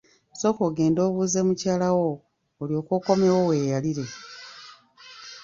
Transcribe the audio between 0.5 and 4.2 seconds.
ogende obuuze mukyala wo olyoke okomewo weeyalire.